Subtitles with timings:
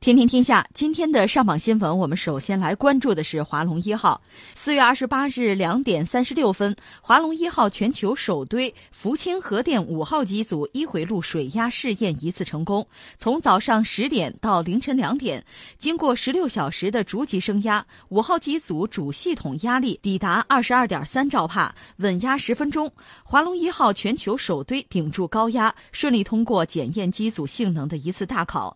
[0.00, 4.18] 天天天下，今天的上榜新闻，我们首先来关注的是华龙一号。
[4.54, 12.84] 四月二十八日两点三十六分，华龙一号全球首堆福清核电五号机组一回路水压试验一次成功。
[13.18, 15.44] 从早上十点到凌晨两点，
[15.76, 22.90] 经过十六小时的逐级升压，五号机组主系统压力抵达二十二点三兆帕，稳压十分钟。
[23.22, 28.74] 华龙一号全球首堆顶住高压，顺利通过检验机组性能的一次大考。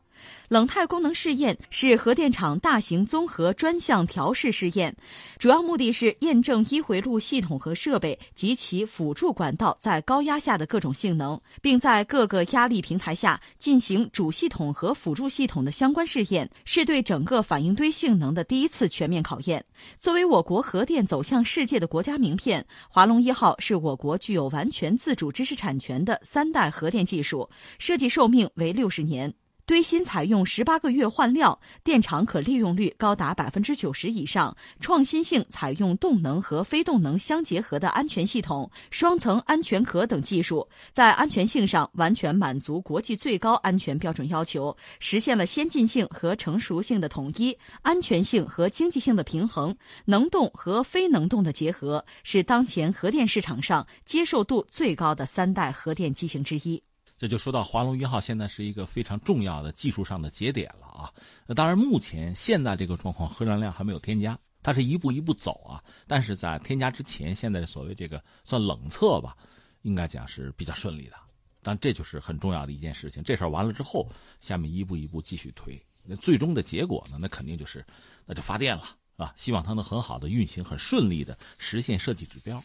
[0.48, 4.94] 冷态功能试验是核电厂大型综合专项调试试验，
[5.38, 19.64] 主要目的是验证一回路系统和设备及其辅助管道在高压下的各种性能，并在各个压力平台下进行主系统和辅助系统的相关试验，是对整个反应堆性能的第一次全面考验。
[19.98, 27.48] 作为我国核电走向世界的国家名片，华龙一号是我国具有完全自主知识产权的三代核电技术，
[27.78, 29.32] 设计寿命为六十年。
[29.66, 56.82] 堆芯采用十八个月换料，电厂可利用率高达百分之九十以上，创新性采用动能和非动能相结合的安全系统、双层安全壳等技术，在安全性上完全满足国际最高安全标准要求，实现了先进性和成熟性的统一、安全性和经济性的平衡、能动和非能动的结合，是当前核电市场上接受度最高的三代核电机型之一。
[57.24, 61.10] 这就说到华龙一号现在是一个非常重要的技术上的节点了啊！
[61.46, 65.82] 那当然，目前现在这个状况，核燃料还没有添加，它是一步一步走啊。
[66.06, 69.34] 但是在添加之前，现在所谓这个算冷测吧，
[69.80, 71.16] 应该讲是比较顺利的。
[71.62, 73.22] 但这就是很重要的一件事情。
[73.22, 74.06] 这事儿完了之后，
[74.38, 77.16] 下面一步一步继续推，那最终的结果呢？
[77.18, 77.82] 那肯定就是
[78.26, 78.84] 那就发电了
[79.16, 79.32] 啊！
[79.34, 82.62] 希望它能很好的运行，很顺利的实现设计指标。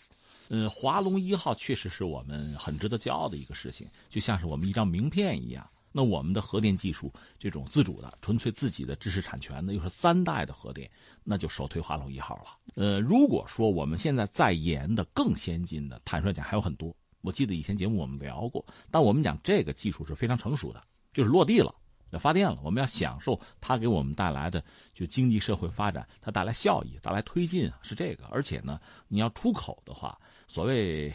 [0.49, 5.67] 嗯，华龙一号确实是我们很值得骄傲的一个事情，就像是我们一张名片一样。
[5.91, 10.89] 那我们的核电技术，这种自主的、纯粹自己的知识产权的，又是三代的核电，
[11.23, 12.43] 那就首推华龙一号了。
[12.75, 16.95] 呃，如果说我们现在在研的更先进的，坦率讲还有很多。
[17.21, 21.73] 我记得以前节目我们聊过，但我们讲这个技术是非常成熟的，就是落地了。
[22.11, 28.25] 要发电了，我们要享受它给我们带来的就经济社会发展，它带来效益、带来推进，是这个。
[28.27, 31.13] 而且呢，你要出口的话，所谓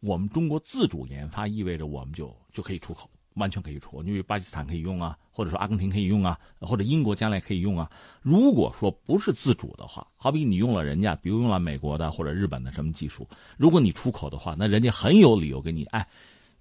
[0.00, 4.02] 我们中国自主研发，意味着我们就就可以出口，完全可以出口。
[4.02, 7.90] 因为巴基斯坦可以用啊，或者说阿根廷可以用啊，或者英国将来可以用啊。
[8.22, 16.08] 如果说不是自主的话，好比你用了人家，比如用了美国的或者日本的什么技术，如果你出口的话，那人家很有理由给你哎。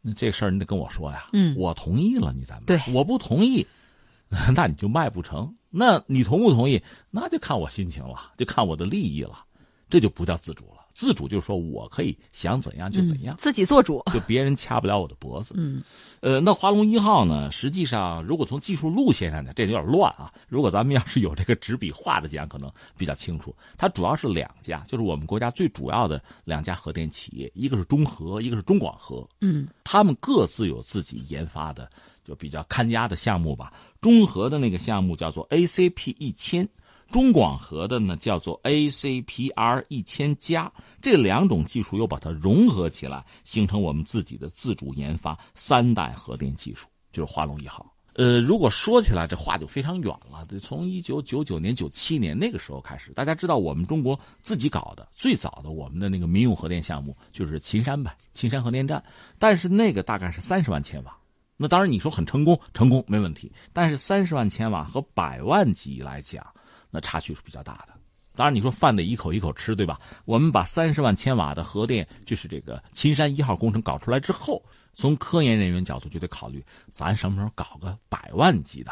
[0.02, 2.62] 那这事儿你得跟我说呀，嗯，我同意了，你再卖。
[2.66, 3.66] 对，我不同意，
[4.56, 5.56] 那你就卖不成。
[5.70, 6.82] 那你同不同意？
[7.12, 9.46] 那就看我心情了，就看我的利益了，
[9.90, 10.79] 这就不叫自主了。
[11.00, 15.54] 自主就是说我可以想怎样就怎样，自己做主，就别人掐不了我的脖子。
[15.56, 15.82] 嗯，
[16.20, 17.50] 呃，那华龙一号呢？
[17.54, 20.30] 实际上，如果从技术路线上讲，这有点乱啊。
[20.50, 23.56] 如果咱们要是有这个纸笔画的讲，可能比较清楚。
[23.78, 29.26] 它主要是两家，就是我们国家最主要的两家核电企业，一个是中核，一个是中广核。
[29.40, 31.90] 嗯，他们各自有自己研发的
[32.26, 33.72] 就比较看家的项目吧。
[34.02, 36.68] 中核的那个项目叫做 ACP 一千。
[37.12, 40.72] 中广核的呢叫做 ACPR 一千加，
[41.02, 47.86] 这两种技术又把它融合起来，形成我们自己的自主研发三代核电技术，就是华龙一号。
[48.16, 53.14] 呃，如果说起来这话就非常远了，得从一九九九年、九七年那个时候开始。
[53.14, 59.02] 大家知道，我们中国自己搞的最早的我们的那个民用核电项目就是秦山呗，秦山核电站。
[59.38, 61.18] 但是那个大概是三十万千瓦，
[61.56, 63.50] 那当然你说很成功，成功没问题。
[63.72, 66.46] 但是三十万千瓦和百万级来讲，
[66.90, 67.94] 那差距是比较大的，
[68.36, 70.00] 当然你说饭得一口一口吃，对吧？
[70.26, 74.64] 我们把三十万千瓦的核电，就是这个秦山一号工程搞出来之后，
[74.94, 78.92] 从科研人员角度就得考虑，咱什么时候搞个百万级的，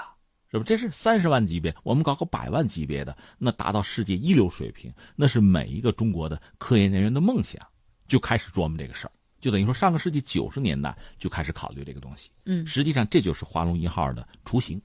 [0.52, 0.64] 是不？
[0.64, 7.66] 这是三十万级别，我们搞个百万级别的，那达到世界一流水平，那是每一个中国的科研人员的梦想，
[8.08, 12.30] 就开始琢磨这个事儿，就等于说上个世纪九十年代就开始考虑这个东西。
[12.46, 14.82] 嗯，实际上这就是华龙一号的雏形。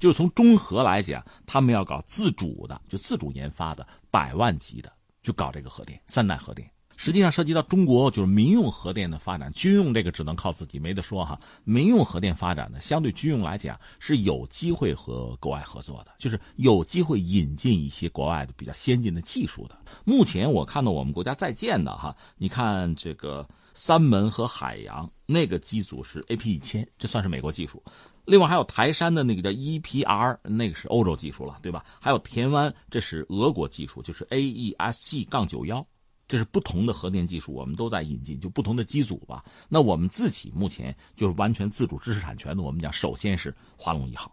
[0.00, 4.90] 就是从中核来讲，他们要搞自主的，就自主研发的百万级的，
[5.22, 6.68] 就搞这个核电三代核电。
[6.96, 11.40] 实际上涉及到中国就是民用核电的发展，军用这个只能靠自己，没得说哈。
[11.64, 19.78] 民用核电发展呢，相对军用来讲是有机会和国外合作的，就是有机会引进一些国外的比较先进的技术的。
[20.04, 27.82] 目前我看到我们国家在建的哈，你看这个三门和海洋那个机组是 AP 一千，这算是美国技术。
[28.30, 31.84] 另外还有台山的那个叫 EPR，那个是欧洲技术了，对吧？
[32.00, 35.84] 还有田湾，这是俄国技术，就是 AESG 杠九幺，
[36.28, 39.44] 这是不同的核电技术，我们都在引进，就不同的机组吧。
[39.68, 44.30] 那我们自己目前就是完全自主知识产权的，我们讲首先是华龙一号。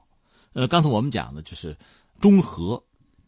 [0.54, 1.76] 呃，刚才我们讲的就是
[2.20, 2.80] 中核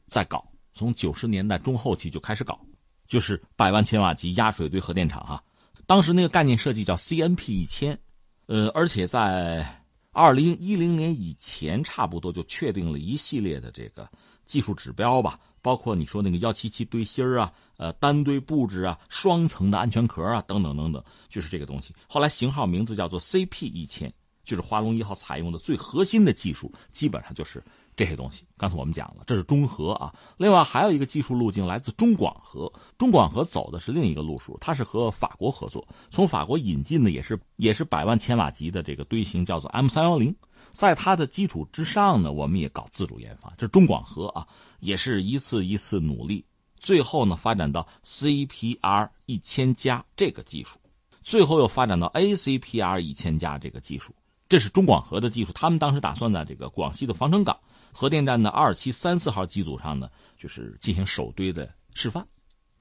[0.07, 2.59] 在搞，从九十年代中后期就开始搞，
[3.07, 5.41] 就是百万千瓦级压水堆核电厂啊。
[5.87, 7.99] 当时那个概念设计叫 CNP 一千，
[8.45, 9.78] 呃，而且在
[10.19, 14.05] 二零一零年以前，差不多就确定了一系列的这个
[14.45, 21.95] 技术指标吧，包括你说那个幺七七堆芯啊，呃，单堆布置啊，双层的安全壳啊，等等等等，就是这个东西。
[22.05, 24.13] 后来型号名字叫做 CP 一千。
[24.45, 27.63] 就是华龙一号采用的最核心的技术，基本上就是
[27.99, 28.45] 这些东西。
[28.55, 30.15] 刚才我们讲了，这是中核啊。
[30.37, 40.33] 另外还有一个技术路径来自中广核，中广核走的是另一个路数，它是和法国合作，从法国引进的也是也是百万千瓦级的这个堆型，叫做 M 三幺零。
[40.71, 44.47] 在它的基础之上呢，我们也搞自主研发，这是中广核啊，
[44.79, 46.45] 也是一次一次努力，
[46.79, 50.79] 最后呢发展到 CPR 一千加这个技术，
[51.21, 54.15] 最后又发展到 ACPR 一千加这个技术。
[54.47, 57.55] 这是中广核的技术，他们当时打算在这个广西的防城港
[57.91, 62.25] 核电站的二七三四号机组上呢，就是进行首堆的示范。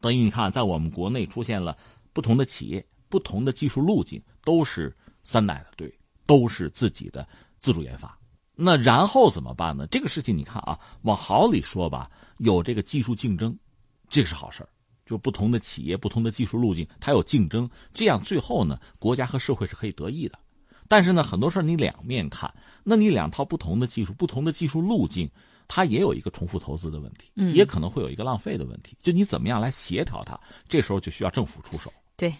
[0.01, 1.77] 等于你看，在我们国内出现了
[2.13, 5.93] 不同的企业、不同的技术路径，都是三代的堆，
[6.27, 7.27] 都是自己的
[7.59, 8.17] 自主研发。
[8.55, 9.87] 那然后怎么办呢？
[9.87, 13.57] 这个事情你看啊，往好里说吧，有这个技术竞争，
[14.09, 14.67] 这个是好事
[15.07, 20.39] 就不同的企业、不同的技术路径，它有竞争，这样最后呢，国家和社会是可以得益的。
[20.89, 22.53] 但是呢，很多事儿你两面看，
[22.83, 25.31] 那你两套不同的技术、不同的技术路径，
[25.69, 28.97] 它也有一个重复投资的问题，嗯，也可能会有一个浪费的问题。
[29.03, 31.93] 就你怎么样来协调它，这时候就需要政府出手。
[32.17, 32.35] 对，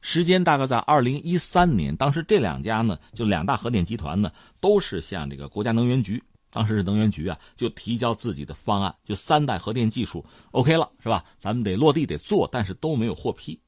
[0.00, 11.22] 时间大概在二零一三年，当时这两家呢，就两大核电集团呢，都是向这个国家能源局，当时是能源局啊，就提交自己的方案，就三代核电技术 OK 了，是吧？
[11.36, 13.60] 咱们得落地得做，但是都没有获批，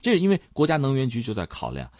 [0.00, 1.90] 这是因为国家能源局就在考量。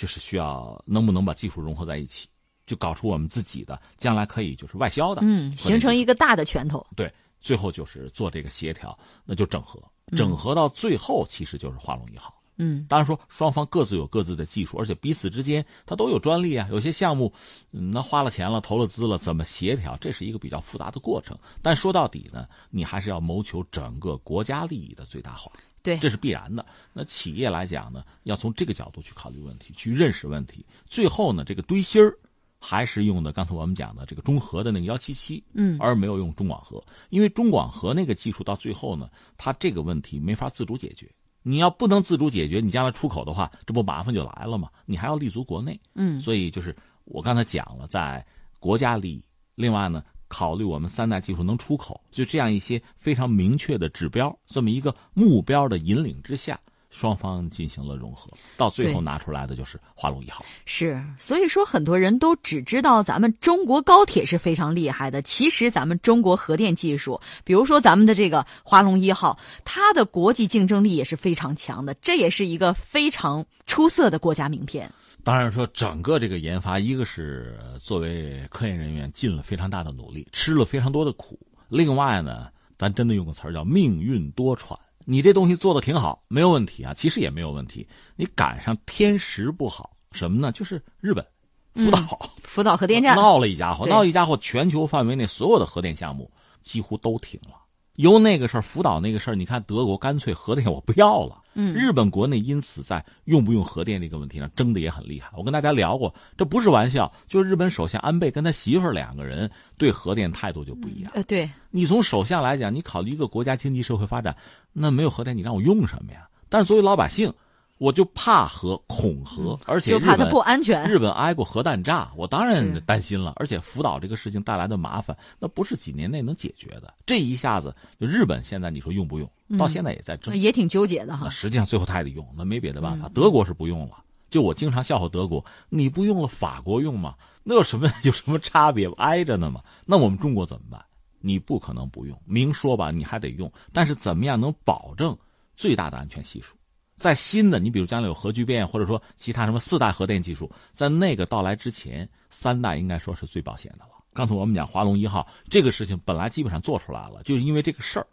[0.00, 2.26] 就是需要能不能把技术融合在一起，
[2.64, 6.82] 就搞出我们自己的将来可以就是外销的，嗯，形成一个大的拳头。
[6.96, 9.78] 对，最后就是做这个协调，那就整合，
[10.16, 12.34] 整合到最后其实就是华龙一号。
[12.56, 16.66] 嗯，当然说双方各自有各自的技术，而且彼此之间它都有专利啊。
[16.70, 17.30] 有些项目，
[17.70, 19.94] 那花了钱了，投了资了，怎么协调？
[19.98, 21.36] 这是一个比较复杂的过程。
[21.60, 25.52] 但说到底呢，你还是要谋求整个国家利益的最大化。
[25.82, 26.64] 对，这是必然的。
[26.92, 30.64] 那企业来讲呢，要从这个角度去考虑问题，去认识问题。
[30.86, 32.14] 最后呢，这个堆芯儿
[32.58, 41.10] 还是用的刚才我们讲的这个中核的那个幺七七，嗯，而没有用中广核，因为中广核那个技术到最后呢，它这个问题没法自主解决。
[41.42, 44.68] 你要不能自主解决，你将来出口的话，这不麻烦就来了吗？
[44.84, 48.24] 你还要立足国内，嗯，所以就是我刚才讲了，在
[48.58, 49.24] 国家利益，
[49.54, 50.04] 另外呢。
[50.30, 60.44] 考虑我们三大技术能出口，就这样一些非常明确的指标，这么一个目标的引领之下，双方进行了融合，到最后拿出来的就是华龙一号。
[60.64, 74.88] 是，所以说很多人都只知道咱们中国高铁是非常厉害的，其实咱们中国核电技术，比如说咱们的这个华龙一号，它的国际竞争力也是非常强的，这也是一个非常出色的国家名片。
[75.22, 81.34] 当然说，整个这个研发，一个是作为科研人员尽了非常大的努力，吃了非常多的苦；
[81.68, 84.76] 另外呢，咱真的用个词儿叫命运多舛。
[85.04, 87.86] 你这东西做的挺好，没有问题啊，其实也没有问题。
[88.16, 90.52] 你赶上天时不好，什么呢？
[90.52, 91.26] 就是日本
[91.74, 96.30] 福岛，福岛核电站闹了一家伙，闹一家伙，全球范围内所有的核电项目
[96.60, 97.56] 几乎都停了。
[97.96, 101.42] 由那个事儿，福岛那个事儿，你看德国干脆核电 我不要了。
[101.54, 105.30] 嗯，日本国内因此在用不用核电这个问题上争的也很厉害。
[105.36, 111.10] 我跟大家聊过，这不是玩笑，就是日本首相安倍跟他媳妇儿两个人对核电态度就不一样。
[111.14, 114.34] 呃，对你从首相来讲，你考虑一个国家经济社会发展，
[114.72, 116.28] 那没有核电你让我用什么呀？
[116.48, 117.32] 但是作为老百姓。
[117.80, 120.84] 我就怕核，恐核，而且就怕它不安全。
[120.84, 123.32] 日本挨过核弹炸，我当然担心了。
[123.36, 126.92] 而且福岛这个事情带来的麻烦，那不是几年内能解决的。
[127.06, 129.26] 这一下子，就日本现在你说用不用？
[129.58, 131.30] 到现在也在争，也挺纠结的哈。
[131.30, 133.08] 实际上最后他也得用，那没别的办法。
[133.14, 137.14] 德国是不用了，就我经常笑话德国，你不用了，法国用吗？
[137.42, 138.86] 那有什么有什么差别？
[138.98, 139.62] 挨着呢嘛。
[139.86, 140.84] 那我们中国怎么办？
[141.18, 143.50] 你不可能不用，明说吧，你还得用。
[143.72, 145.16] 但是怎么样能保证
[145.56, 146.54] 最大的安全系数？
[147.00, 153.92] 在新的，你比如将来有核聚变，或者说其他什么四代核电技术，在那个到来之前，三代应该说是最保险的了。
[154.12, 158.06] 刚才我们讲华龙一号这个事情，本来基本上做出来了，就是因为这个事儿，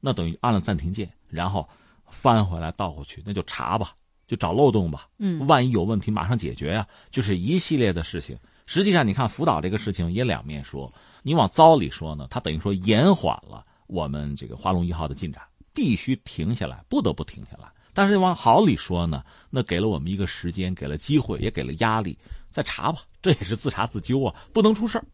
[0.00, 1.68] 那等于按了暂停键，然后
[2.06, 3.92] 翻回来倒回去，那就查吧，
[4.26, 5.06] 就找漏洞吧。
[5.18, 8.38] 嗯，万一有问题，马上解决呀，就是一系列的事情。
[8.64, 10.90] 实际上，你看福岛这个事情也两面说，
[11.22, 15.42] 你往糟里说呢，它等于说延缓了我们这个华龙一号的进展，
[15.74, 17.68] 必须停下来，不得不停下来。
[17.92, 22.16] 但是往好里说呢，那给了我们一个时间，给了机会，也给了压力，
[22.50, 25.04] 再查吧， 这也是自查自纠啊，不能出事儿。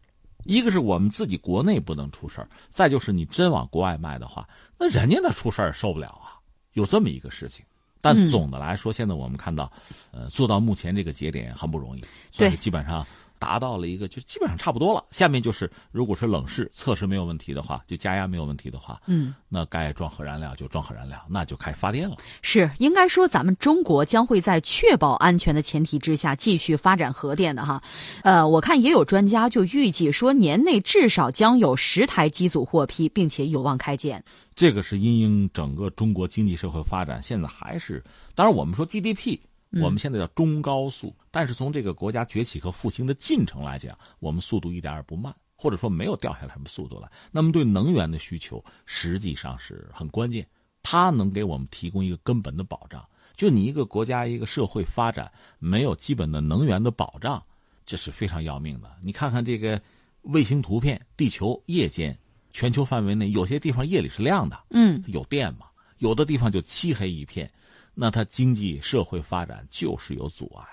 [0.43, 6.39] 一个是我们自己国内不能出事儿，再就是你真往国外卖的话，那人家那出事儿受不了啊，
[6.73, 7.65] 有这么一个事情。
[7.99, 9.69] 但总的来说，现在我们看到，
[10.11, 12.03] 呃，做到目前这个节点很不容易，
[12.37, 13.05] 对，基本上。
[13.39, 15.03] 达到了一个，就基本上差不多了。
[15.11, 22.17] 下面就是，如果是冷试测试没有问题的话，就加压没有问题的话，嗯，那该装核燃料就装核燃料，那就开发电了。
[22.41, 27.81] 是，应该说咱们中国将会在确保安全的前提之下继续发展核电的哈。
[28.23, 34.23] 呃，我看也有专家就预计说，年内至少将有十台机组获批，并且有望开建。
[34.55, 38.03] 这个是因应整个中国经济社会发展，现在还是，
[38.33, 39.39] 当然我们说 GDP。
[39.71, 47.11] 我们现在叫中高速，但是从这个国家崛起和复兴的进程来讲，我们速度一点也不慢，或者说没有掉下来什么速度来。
[47.31, 50.47] 那么对能源的需求实际上是很关键，
[50.81, 53.05] 它能给我们提供一个根本的保障。
[53.35, 57.43] 就你一个国家一个社会发展没有基本的能源的保障，
[57.85, 58.89] 这是非常要命的。
[59.01, 59.79] 你看看这个
[60.23, 62.17] 卫星图片，地球夜间
[62.51, 65.67] 全球范围内有些地方夜里是亮的，嗯，有电嘛，
[65.99, 67.51] 有的地方就漆黑一片。
[67.99, 70.63] 那它经济社会发展就是有阻碍，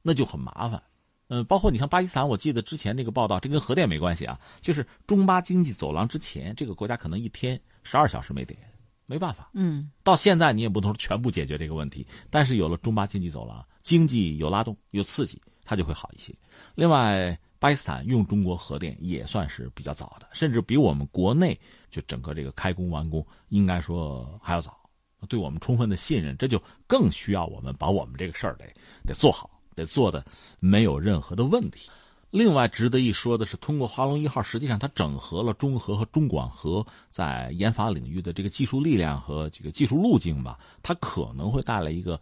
[0.00, 0.82] 那就很麻烦。
[1.28, 8.58] 嗯，包括你看巴基斯坦，我记得之前那个报道，这跟核电没关系啊，就是中巴经济走廊之前，这个国家可能一天十二小时没电，
[9.04, 9.50] 没办法。
[9.52, 16.34] 嗯，到现在你也不能全部解决这个问题，但是有了中巴经济走廊，经济有拉动有刺激，它就会好一些。
[16.74, 21.56] 另外，巴基斯坦用中国核电也算是比较早的，甚至比我们国内
[21.90, 24.79] 就整个这个开工完工应该说还要早。
[25.28, 28.64] 对我们充分的信任，这就更需要我们把我们这个事儿得
[29.06, 30.24] 得做好，得做的
[30.58, 31.90] 没有任何的问题。
[32.30, 42.20] 另外值得一说的是，通过华龙一号，实际上它整合了中核和中广核在研发领域的这个技术力量和这个技术路径吧，它可能会带来一个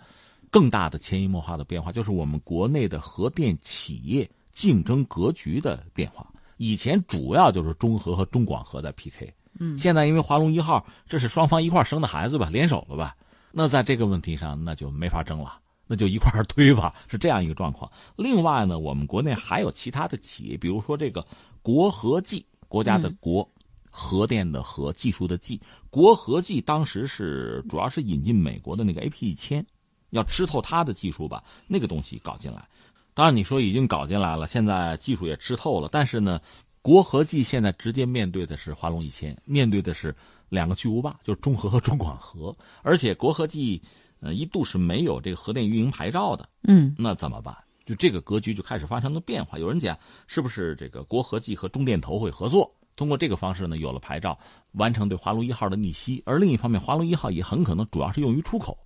[0.50, 6.26] 更大的潜移默化的变化，就是我们国内的核电企业竞争格局的变化。
[6.57, 9.31] 以前主要就是中核和中广核在 PK。
[9.58, 13.16] 嗯，现在因为华龙一号这是双方一块生的孩子吧，联手了吧？
[13.50, 17.90] 那在这个问题上，那就没法争了，那就一块推吧， 是这样一个状况。
[18.14, 21.26] 另外呢，我们国内还有其他的企业，比如说这个
[21.62, 23.48] 国核技，国家的国，
[23.90, 25.60] 核电的核，技术的技，
[25.90, 29.64] 国核技当时是主要是引进美国的那个 AP 一千，
[30.10, 32.68] 要吃透它的技术吧，那个东西搞进来。
[33.14, 36.38] 当然你说已经搞进来了，现在技术也吃透了，但是呢？
[36.82, 40.14] 国核技现在直接面对的是华龙一千，面对的是
[40.49, 42.54] 两个巨无霸，就是中核和中广核。
[42.82, 43.82] 而且国核技，
[44.20, 46.49] 呃，一度是没有这个核电运营牌照的。
[46.62, 47.56] 嗯，那怎么办？
[47.85, 49.58] 就这个格局就开始发生了变化。
[49.58, 54.38] 有人讲，是不是这个国核技和中电投会合作，通过这个方式呢，有了牌照，
[54.73, 56.23] 完成对华龙一号的逆袭？
[56.26, 58.78] 而另一方面，华龙一号也很可能主要是用于出口。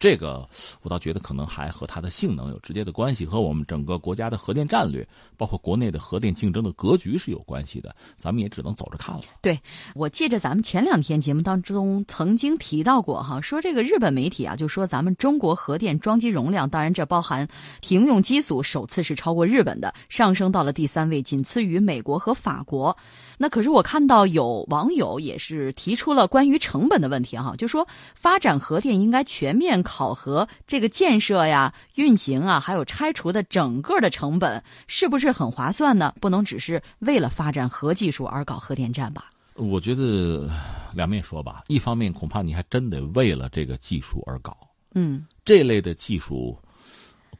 [0.00, 0.46] 这个
[0.80, 7.94] 我倒觉得可能还和它的性能有直接的关系，和我们整个国家的核电战略，包括国内的核电竞争的格局是有关系的。
[8.16, 9.20] 咱们也只能走着看了。
[9.42, 9.60] 对，
[9.94, 17.46] 我记着咱们前两天节目当中曾经提到过哈，说这个日本媒体啊，就说咱们中国核电装机容量，当然这包含
[17.82, 22.96] 停用机组，首次是超过日本的，上升到了第三位，仅次于美国和法国。
[23.36, 29.82] 那可是我看到有网友也是提出了关于成本的问题哈，就说发展核电应该全面。
[29.90, 36.14] 考核这个建设呀、运行啊，还有拆除的整个的成本，是不是很划算呢？
[36.20, 39.30] 不能只是为了发展核技术而搞核电站吧？
[39.56, 40.48] 我觉得
[40.94, 44.56] 两面说吧，一方面恐怕你还真得为了这个技术而搞。
[44.94, 46.56] 嗯，这类的技术，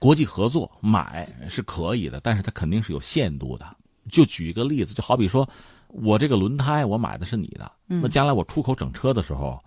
[0.00, 3.64] 国际合作买是可以的，但是它肯定是有限度的。
[4.10, 5.48] 就举一个例子，就好比说，
[5.88, 9.58] 我这个轮胎我买的是你的，那将来我出口整车的时候，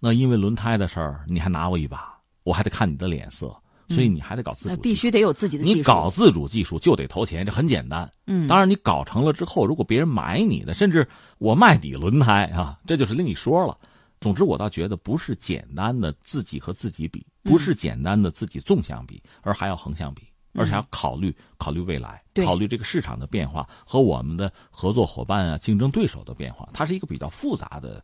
[0.00, 2.13] 那因为轮胎的事儿，你还拿我一把。
[2.44, 3.54] 我还得看你的脸色，
[3.88, 4.76] 所以你还得搞自主。
[4.76, 5.76] 必须得有自己的技术。
[5.76, 8.08] 你搞自主技术就得投钱，这很简单。
[8.26, 11.08] 嗯，当然你搞成了之后，如果别人买你的，甚至
[11.38, 13.76] 我卖你轮胎啊，这就是另一说了。
[14.20, 20.22] 总之，我倒觉得不是简单的自己和自己比，不是简单的自己纵向比，而还要横向比，
[20.54, 28.02] 而且要考虑考虑未来，考虑这个市场的变化和我们的合作伙伴啊、竞争对手的变化，它是一个比较复杂的。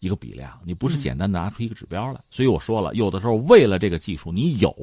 [0.00, 4.74] 一个比量，你不是简单拿出一个指标来，所以我说了，有的时候为了这个技术，你有，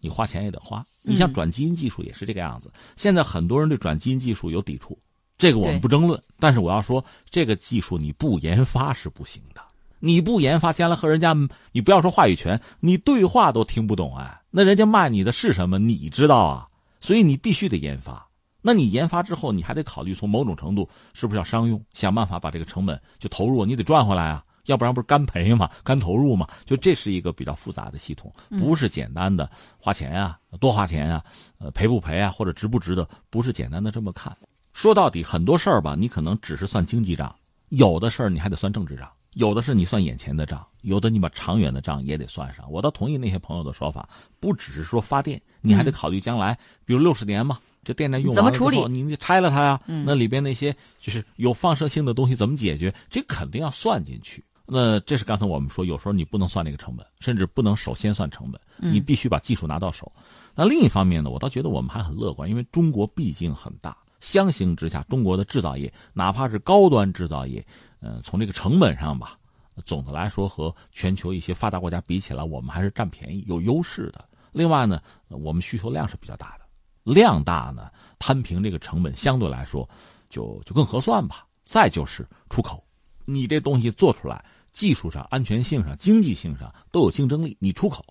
[0.00, 0.84] 你花钱也得花。
[1.02, 2.72] 你像转基因技术也是这个样子。
[2.96, 4.98] 现在很多人对转基因技术有抵触，
[5.36, 6.20] 这个我们不争论。
[6.38, 9.60] 但是我要说，这个技术你不研发是不行的。
[10.00, 11.34] 你不研发，将来和人家，
[11.72, 14.40] 你不要说话语权，你对话都听不懂哎。
[14.50, 15.78] 那人家卖你的是什么？
[15.78, 16.68] 你知道啊？
[17.00, 18.26] 所以你必须得研发。
[18.60, 24.44] 那你研发之后，你还得考虑从某种程度是不是要商用，想办法把这个成本就投入，你得赚回来啊。
[24.66, 31.24] 要不然不是干赔嘛， 干投入嘛，就这是一个比较复杂的系统，不是简单的花钱啊，多花钱啊，
[31.58, 34.36] 呃赔不赔啊，或者值不值得，不是简单的这么看。
[34.72, 37.34] 说到底，很多事儿吧，你可能只是算经济账，
[37.68, 42.68] 有的事儿你还得算政治账，有的是你算眼前的账，有的你把长远的账也得算上。
[42.70, 44.08] 我倒同意那些朋友的说法，
[44.40, 52.92] 不只是说发电，你还得考虑将来，比如六十年嘛，这电站用完了之后，你你拆了它呀，那里边那些就是有放射性的东西怎么解决？
[53.08, 54.42] 这肯定要算进去。
[54.66, 60.10] 那这是刚才我们说，有时候你不能算那个成本，甚至不能首先算成本，你必须把技术拿到手。
[60.54, 67.64] 那另一方面呢，我倒觉得我们还很乐观，因为中国毕竟很大，相形之下，中国的制造业，哪怕是高端制造业，
[68.00, 69.38] 呃，从这个成本上吧，
[69.84, 74.26] 总的来说和全球一些发达国家比起来，我们还是占便宜、有优势的。
[74.52, 79.86] 另外呢，我们需求量是比较大的，量大呢，摊平这个成本相对来说
[80.30, 81.44] 就就更合算吧。
[81.64, 82.82] 再就是出口，
[83.24, 84.42] 你这东西做出来。
[84.74, 88.04] 技术上、安全性上、经济性上都有竞争力，你出口，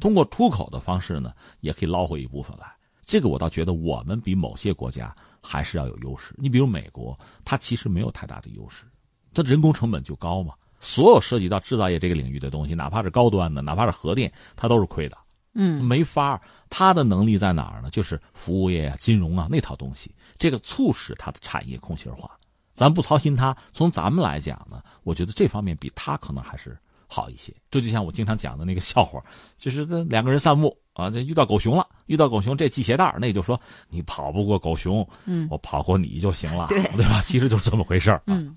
[0.00, 2.70] 通过出口的方式呢，也可以捞回一部分来。
[3.06, 6.34] 这个我倒觉得我们比某些国家还是要有优势。
[6.36, 8.84] 你比如美国，它其实没有太大的优势，
[9.32, 10.52] 它人工成本就高嘛。
[10.80, 15.16] 所有涉及到制造业这个领域的东西，哪怕是高端的，哪怕是核电，它都是亏的。
[15.54, 17.88] 嗯，没法它的能力在哪儿呢？
[17.90, 22.38] 就是服务业啊、金融啊那套东西，这个促使它的产业空心化。
[22.78, 27.52] 咱不操心他，从咱们来讲呢，我觉得这方面比他可能还是好一些。
[27.72, 29.20] 这就像我经常讲的那个笑话，
[29.56, 37.20] 就是这两个人散步啊，这遇到狗熊了，遇到狗熊这系鞋带那就说你跑不过狗熊，嗯，我跑过你就行了，对对吧？
[37.22, 38.22] 其实就是这么回事儿。
[38.28, 38.56] 嗯。